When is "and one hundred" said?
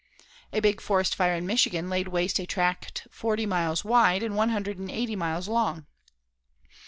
4.23-4.79